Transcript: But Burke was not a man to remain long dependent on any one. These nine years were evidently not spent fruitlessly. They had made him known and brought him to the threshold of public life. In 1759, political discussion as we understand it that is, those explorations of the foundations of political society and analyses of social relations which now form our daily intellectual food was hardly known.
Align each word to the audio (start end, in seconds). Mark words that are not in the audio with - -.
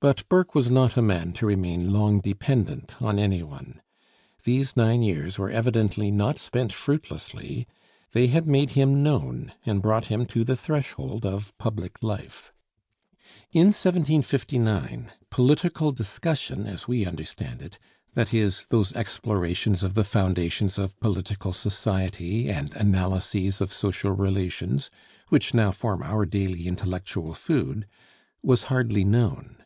But 0.00 0.28
Burke 0.28 0.54
was 0.54 0.70
not 0.70 0.98
a 0.98 1.00
man 1.02 1.32
to 1.32 1.46
remain 1.46 1.90
long 1.90 2.20
dependent 2.20 3.00
on 3.00 3.18
any 3.18 3.42
one. 3.42 3.80
These 4.44 4.76
nine 4.76 5.02
years 5.02 5.38
were 5.38 5.48
evidently 5.48 6.10
not 6.10 6.38
spent 6.38 6.74
fruitlessly. 6.74 7.66
They 8.12 8.26
had 8.26 8.46
made 8.46 8.72
him 8.72 9.02
known 9.02 9.52
and 9.64 9.80
brought 9.80 10.08
him 10.08 10.26
to 10.26 10.44
the 10.44 10.56
threshold 10.56 11.24
of 11.24 11.56
public 11.56 12.02
life. 12.02 12.52
In 13.50 13.68
1759, 13.68 15.10
political 15.30 15.90
discussion 15.90 16.66
as 16.66 16.86
we 16.86 17.06
understand 17.06 17.62
it 17.62 17.78
that 18.12 18.34
is, 18.34 18.66
those 18.68 18.92
explorations 18.92 19.82
of 19.82 19.94
the 19.94 20.04
foundations 20.04 20.76
of 20.78 21.00
political 21.00 21.54
society 21.54 22.50
and 22.50 22.74
analyses 22.76 23.58
of 23.62 23.72
social 23.72 24.12
relations 24.12 24.90
which 25.30 25.54
now 25.54 25.72
form 25.72 26.02
our 26.02 26.26
daily 26.26 26.66
intellectual 26.68 27.32
food 27.32 27.86
was 28.42 28.64
hardly 28.64 29.04
known. 29.04 29.56